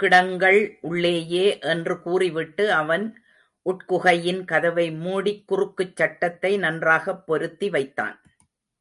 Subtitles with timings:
[0.00, 0.78] கிடங்கள்
[0.80, 3.22] உள்ளேயே என்று கூறிவிட்டு, அவன்
[3.64, 8.20] உட்குகையின் கதவை மூடிக் குறுக்குச் சட்டத்தை நன்றாகப் பொருத்தி வைத்தான்.